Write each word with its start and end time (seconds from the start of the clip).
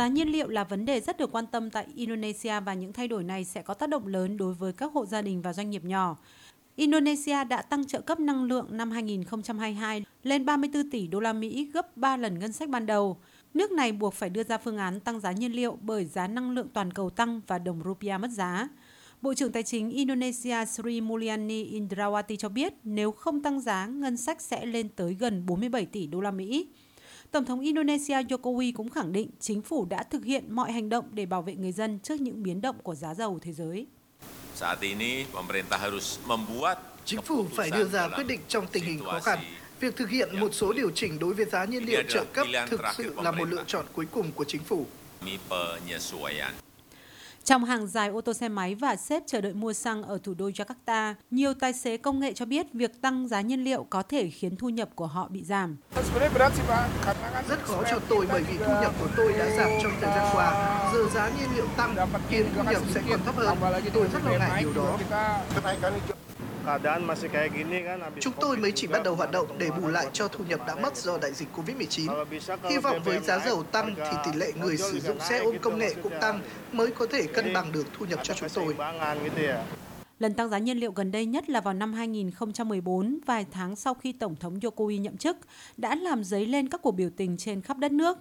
Giá 0.00 0.08
nhiên 0.08 0.28
liệu 0.28 0.48
là 0.48 0.64
vấn 0.64 0.84
đề 0.84 1.00
rất 1.00 1.18
được 1.18 1.32
quan 1.32 1.46
tâm 1.46 1.70
tại 1.70 1.86
Indonesia 1.94 2.60
và 2.60 2.74
những 2.74 2.92
thay 2.92 3.08
đổi 3.08 3.24
này 3.24 3.44
sẽ 3.44 3.62
có 3.62 3.74
tác 3.74 3.88
động 3.88 4.06
lớn 4.06 4.36
đối 4.36 4.54
với 4.54 4.72
các 4.72 4.92
hộ 4.92 5.06
gia 5.06 5.22
đình 5.22 5.42
và 5.42 5.52
doanh 5.52 5.70
nghiệp 5.70 5.84
nhỏ. 5.84 6.16
Indonesia 6.76 7.44
đã 7.44 7.62
tăng 7.62 7.86
trợ 7.86 8.00
cấp 8.00 8.20
năng 8.20 8.44
lượng 8.44 8.66
năm 8.70 8.90
2022 8.90 10.04
lên 10.22 10.44
34 10.44 10.90
tỷ 10.90 11.06
đô 11.06 11.20
la 11.20 11.32
Mỹ, 11.32 11.70
gấp 11.74 11.96
3 11.96 12.16
lần 12.16 12.38
ngân 12.38 12.52
sách 12.52 12.68
ban 12.68 12.86
đầu. 12.86 13.16
Nước 13.54 13.72
này 13.72 13.92
buộc 13.92 14.14
phải 14.14 14.30
đưa 14.30 14.42
ra 14.42 14.58
phương 14.58 14.78
án 14.78 15.00
tăng 15.00 15.20
giá 15.20 15.32
nhiên 15.32 15.52
liệu 15.52 15.78
bởi 15.82 16.04
giá 16.04 16.26
năng 16.26 16.50
lượng 16.50 16.68
toàn 16.72 16.92
cầu 16.92 17.10
tăng 17.10 17.40
và 17.46 17.58
đồng 17.58 17.82
rupiah 17.84 18.20
mất 18.20 18.30
giá. 18.30 18.68
Bộ 19.22 19.34
trưởng 19.34 19.52
Tài 19.52 19.62
chính 19.62 19.90
Indonesia 19.90 20.64
Sri 20.64 21.00
Mulyani 21.00 21.80
Indrawati 21.80 22.36
cho 22.36 22.48
biết 22.48 22.72
nếu 22.84 23.12
không 23.12 23.42
tăng 23.42 23.60
giá, 23.60 23.86
ngân 23.86 24.16
sách 24.16 24.40
sẽ 24.40 24.66
lên 24.66 24.88
tới 24.88 25.14
gần 25.14 25.46
47 25.46 25.86
tỷ 25.86 26.06
đô 26.06 26.20
la 26.20 26.30
Mỹ. 26.30 26.68
Tổng 27.30 27.44
thống 27.44 27.60
Indonesia 27.60 28.22
Jokowi 28.22 28.72
cũng 28.74 28.90
khẳng 28.90 29.12
định 29.12 29.30
chính 29.40 29.62
phủ 29.62 29.84
đã 29.84 30.02
thực 30.02 30.24
hiện 30.24 30.54
mọi 30.54 30.72
hành 30.72 30.88
động 30.88 31.04
để 31.12 31.26
bảo 31.26 31.42
vệ 31.42 31.54
người 31.54 31.72
dân 31.72 31.98
trước 32.02 32.20
những 32.20 32.42
biến 32.42 32.60
động 32.60 32.76
của 32.82 32.94
giá 32.94 33.14
dầu 33.14 33.38
thế 33.42 33.52
giới. 33.52 33.86
Chính 37.04 37.22
phủ 37.22 37.46
phải 37.56 37.70
đưa 37.70 37.84
ra 37.84 38.08
quyết 38.08 38.24
định 38.26 38.40
trong 38.48 38.66
tình 38.72 38.84
hình 38.84 39.00
khó 39.04 39.20
khăn. 39.20 39.38
Việc 39.80 39.96
thực 39.96 40.10
hiện 40.10 40.40
một 40.40 40.54
số 40.54 40.72
điều 40.72 40.90
chỉnh 40.90 41.18
đối 41.18 41.34
với 41.34 41.44
giá 41.44 41.64
nhiên 41.64 41.84
liệu 41.84 42.02
trợ 42.08 42.24
cấp 42.32 42.46
thực 42.68 42.80
sự 42.96 43.14
là 43.22 43.32
một 43.32 43.48
lựa 43.48 43.64
chọn 43.66 43.84
cuối 43.92 44.06
cùng 44.10 44.32
của 44.32 44.44
chính 44.44 44.62
phủ. 44.62 44.86
Trong 47.44 47.64
hàng 47.64 47.86
dài 47.86 48.08
ô 48.08 48.20
tô 48.20 48.32
xe 48.32 48.48
máy 48.48 48.74
và 48.74 48.96
xếp 48.96 49.22
chờ 49.26 49.40
đợi 49.40 49.54
mua 49.54 49.72
xăng 49.72 50.02
ở 50.02 50.18
thủ 50.22 50.34
đô 50.34 50.48
Jakarta, 50.48 51.14
nhiều 51.30 51.54
tài 51.54 51.72
xế 51.72 51.96
công 51.96 52.20
nghệ 52.20 52.32
cho 52.32 52.44
biết 52.44 52.66
việc 52.72 53.02
tăng 53.02 53.28
giá 53.28 53.40
nhiên 53.40 53.64
liệu 53.64 53.86
có 53.90 54.02
thể 54.02 54.30
khiến 54.30 54.56
thu 54.56 54.68
nhập 54.68 54.88
của 54.94 55.06
họ 55.06 55.28
bị 55.28 55.44
giảm. 55.44 55.76
Rất 57.48 57.64
khó 57.64 57.82
cho 57.90 57.98
tôi 58.08 58.26
bởi 58.28 58.42
vì 58.42 58.58
thu 58.58 58.72
nhập 58.82 58.94
của 59.00 59.08
tôi 59.16 59.32
đã 59.32 59.56
giảm 59.56 59.70
trong 59.82 59.92
thời 60.00 60.10
gian 60.16 60.28
qua. 60.34 60.90
Giờ 60.94 61.06
giá 61.14 61.30
nhiên 61.38 61.48
liệu 61.56 61.66
tăng 61.76 61.96
khiến 62.28 62.46
thu 62.56 62.62
nhập 62.70 62.82
sẽ 62.94 63.02
còn 63.10 63.20
thấp 63.24 63.36
hơn. 63.36 63.58
Tôi 63.92 64.08
rất 64.12 64.24
lo 64.24 64.30
ngại 64.38 64.62
điều 64.62 64.72
đó. 64.72 64.98
Chúng 68.20 68.32
tôi 68.40 68.56
mới 68.56 68.72
chỉ 68.72 68.86
bắt 68.86 69.02
đầu 69.04 69.14
hoạt 69.14 69.32
động 69.32 69.46
để 69.58 69.70
bù 69.70 69.88
lại 69.88 70.06
cho 70.12 70.28
thu 70.28 70.44
nhập 70.48 70.60
đã 70.66 70.74
mất 70.74 70.96
do 70.96 71.18
đại 71.18 71.32
dịch 71.32 71.48
Covid-19. 71.56 72.24
Hy 72.70 72.78
vọng 72.78 73.00
với 73.04 73.20
giá 73.20 73.38
dầu 73.38 73.62
tăng 73.62 73.94
thì 73.96 74.16
tỷ 74.24 74.38
lệ 74.38 74.52
người 74.60 74.76
sử 74.76 75.00
dụng 75.00 75.20
xe 75.20 75.38
ôm 75.38 75.56
công 75.60 75.78
nghệ 75.78 75.94
cũng 76.02 76.12
tăng 76.20 76.40
mới 76.72 76.90
có 76.90 77.06
thể 77.06 77.26
cân 77.26 77.52
bằng 77.52 77.72
được 77.72 77.86
thu 77.98 78.06
nhập 78.06 78.20
cho 78.22 78.34
chúng 78.34 78.48
tôi. 78.54 78.74
Lần 80.18 80.34
tăng 80.34 80.48
giá 80.48 80.58
nhiên 80.58 80.78
liệu 80.78 80.92
gần 80.92 81.10
đây 81.10 81.26
nhất 81.26 81.50
là 81.50 81.60
vào 81.60 81.74
năm 81.74 81.92
2014, 81.92 83.18
vài 83.26 83.46
tháng 83.50 83.76
sau 83.76 83.94
khi 83.94 84.12
Tổng 84.12 84.36
thống 84.36 84.58
Jokowi 84.58 85.00
nhậm 85.00 85.16
chức, 85.16 85.36
đã 85.76 85.94
làm 85.94 86.24
dấy 86.24 86.46
lên 86.46 86.68
các 86.68 86.82
cuộc 86.82 86.92
biểu 86.92 87.10
tình 87.16 87.36
trên 87.36 87.62
khắp 87.62 87.78
đất 87.78 87.92
nước. 87.92 88.18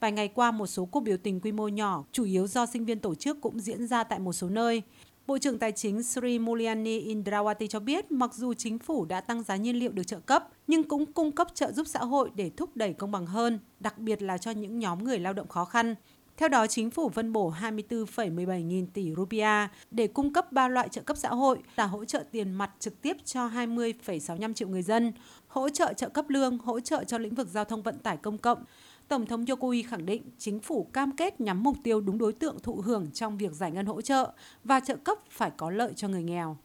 Vài 0.00 0.12
ngày 0.12 0.28
qua, 0.28 0.50
một 0.50 0.66
số 0.66 0.84
cuộc 0.84 1.00
biểu 1.00 1.16
tình 1.16 1.40
quy 1.40 1.52
mô 1.52 1.68
nhỏ, 1.68 2.04
chủ 2.12 2.24
yếu 2.24 2.46
do 2.46 2.66
sinh 2.66 2.84
viên 2.84 2.98
tổ 2.98 3.14
chức 3.14 3.40
cũng 3.40 3.60
diễn 3.60 3.86
ra 3.86 4.04
tại 4.04 4.18
một 4.18 4.32
số 4.32 4.48
nơi. 4.48 4.82
Bộ 5.26 5.38
trưởng 5.38 5.58
Tài 5.58 5.72
chính 5.72 6.02
Sri 6.02 6.38
Mulyani 6.38 7.14
Indrawati 7.14 7.66
cho 7.66 7.80
biết 7.80 8.12
mặc 8.12 8.34
dù 8.34 8.54
chính 8.54 8.78
phủ 8.78 9.04
đã 9.04 9.20
tăng 9.20 9.42
giá 9.42 9.56
nhiên 9.56 9.76
liệu 9.76 9.92
được 9.92 10.02
trợ 10.04 10.20
cấp, 10.20 10.48
nhưng 10.66 10.82
cũng 10.82 11.12
cung 11.12 11.32
cấp 11.32 11.48
trợ 11.54 11.72
giúp 11.72 11.86
xã 11.86 11.98
hội 11.98 12.30
để 12.34 12.50
thúc 12.56 12.76
đẩy 12.76 12.92
công 12.92 13.10
bằng 13.10 13.26
hơn, 13.26 13.58
đặc 13.80 13.98
biệt 13.98 14.22
là 14.22 14.38
cho 14.38 14.50
những 14.50 14.78
nhóm 14.78 15.04
người 15.04 15.18
lao 15.18 15.32
động 15.32 15.48
khó 15.48 15.64
khăn. 15.64 15.94
Theo 16.36 16.48
đó, 16.48 16.66
chính 16.66 16.90
phủ 16.90 17.08
phân 17.08 17.32
bổ 17.32 17.52
24,17 17.60 18.60
nghìn 18.60 18.86
tỷ 18.86 19.14
rupia 19.16 19.68
để 19.90 20.06
cung 20.06 20.32
cấp 20.32 20.52
ba 20.52 20.68
loại 20.68 20.88
trợ 20.88 21.02
cấp 21.02 21.16
xã 21.16 21.28
hội 21.28 21.58
là 21.76 21.86
hỗ 21.86 22.04
trợ 22.04 22.24
tiền 22.30 22.52
mặt 22.52 22.70
trực 22.78 23.02
tiếp 23.02 23.16
cho 23.24 23.48
20,65 23.48 24.54
triệu 24.54 24.68
người 24.68 24.82
dân, 24.82 25.12
hỗ 25.46 25.68
trợ 25.68 25.92
trợ 25.92 26.08
cấp 26.08 26.24
lương, 26.28 26.58
hỗ 26.58 26.80
trợ 26.80 27.04
cho 27.04 27.18
lĩnh 27.18 27.34
vực 27.34 27.48
giao 27.48 27.64
thông 27.64 27.82
vận 27.82 27.98
tải 27.98 28.16
công 28.16 28.38
cộng, 28.38 28.64
Tổng 29.08 29.26
thống 29.26 29.44
Yokoi 29.46 29.82
khẳng 29.82 30.06
định 30.06 30.22
chính 30.38 30.60
phủ 30.60 30.84
cam 30.92 31.16
kết 31.16 31.40
nhắm 31.40 31.62
mục 31.62 31.76
tiêu 31.82 32.00
đúng 32.00 32.18
đối 32.18 32.32
tượng 32.32 32.60
thụ 32.62 32.74
hưởng 32.74 33.10
trong 33.10 33.38
việc 33.38 33.52
giải 33.52 33.70
ngân 33.70 33.86
hỗ 33.86 34.00
trợ 34.00 34.32
và 34.64 34.80
trợ 34.80 34.96
cấp 34.96 35.18
phải 35.30 35.50
có 35.56 35.70
lợi 35.70 35.92
cho 35.96 36.08
người 36.08 36.22
nghèo. 36.22 36.56